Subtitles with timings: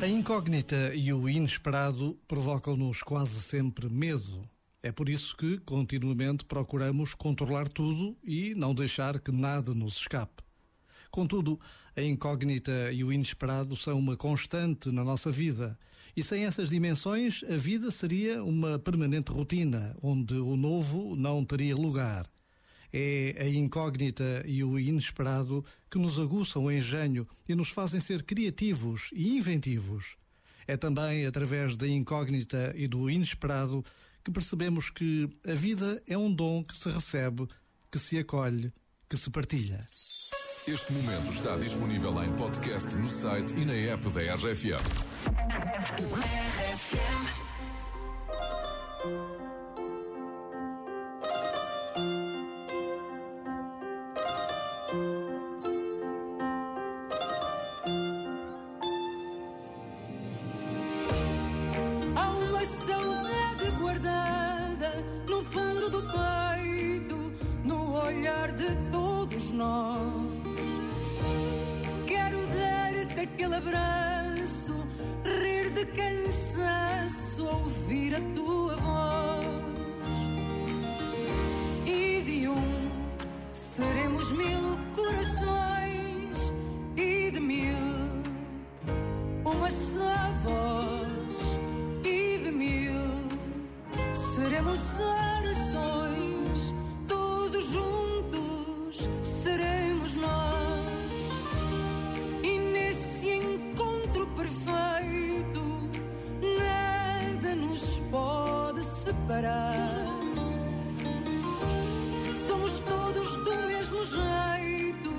[0.00, 4.48] A incógnita e o inesperado provocam-nos quase sempre medo.
[4.80, 10.40] É por isso que continuamente procuramos controlar tudo e não deixar que nada nos escape.
[11.10, 11.58] Contudo,
[11.96, 15.76] a incógnita e o inesperado são uma constante na nossa vida.
[16.16, 21.74] E sem essas dimensões, a vida seria uma permanente rotina, onde o novo não teria
[21.74, 22.24] lugar.
[22.92, 28.22] É a incógnita e o inesperado que nos aguçam o engenho e nos fazem ser
[28.22, 30.16] criativos e inventivos.
[30.66, 33.84] É também através da incógnita e do inesperado
[34.24, 37.48] que percebemos que a vida é um dom que se recebe,
[37.90, 38.72] que se acolhe,
[39.08, 39.84] que se partilha.
[40.66, 44.84] Este momento está disponível em podcast no site e na app da RFM.
[49.00, 49.47] Há
[72.06, 74.86] Quero dar-te aquele abraço,
[75.24, 79.44] rir de cansaço, ouvir a tua voz.
[81.84, 82.90] E de um
[83.52, 86.54] seremos mil corações,
[86.96, 88.22] e de mil
[89.44, 91.58] uma só voz.
[92.04, 93.02] E de mil
[94.14, 96.07] seremos orações,
[109.28, 109.94] separar.
[112.46, 115.12] Somos todos do mesmo jeito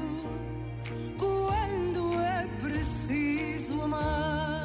[1.18, 4.64] quando é preciso amar.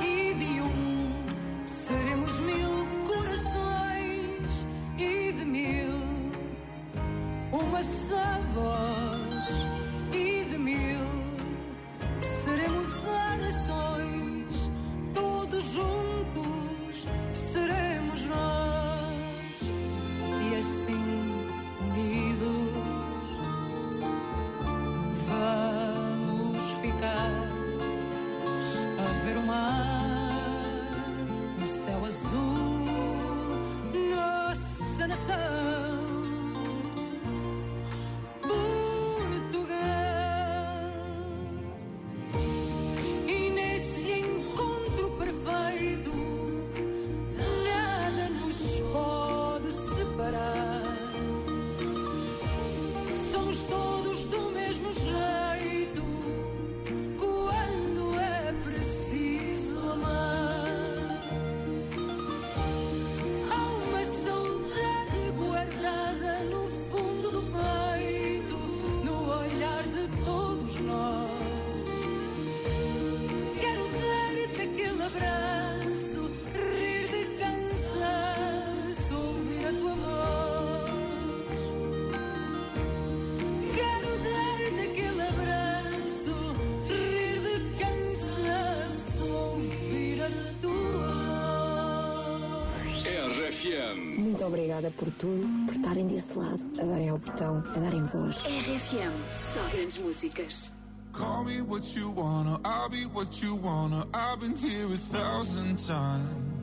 [0.00, 1.12] E de um
[1.66, 4.66] seremos mil corações
[4.96, 6.32] e de mil
[7.50, 8.93] uma só voz
[35.14, 35.73] the sun.
[70.24, 71.33] Todos nós.
[94.16, 98.36] Muito obrigada por tudo, por estarem desse lado, a darem ao botão, a darem voz.
[98.44, 100.72] RFM, só grandes músicas.
[101.12, 104.04] Call me what you wanna, I'll be what you wanna.
[104.12, 106.54] I've been here a thousand times.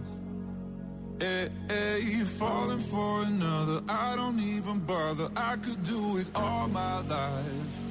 [1.21, 5.29] Hey, hey, falling for another, I don't even bother.
[5.35, 7.90] I could do it all my life.